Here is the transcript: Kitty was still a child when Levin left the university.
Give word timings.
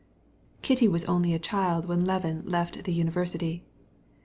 Kitty 0.63 0.87
was 0.87 1.03
still 1.03 1.23
a 1.23 1.37
child 1.37 1.85
when 1.85 2.07
Levin 2.07 2.41
left 2.47 2.85
the 2.85 2.91
university. 2.91 3.63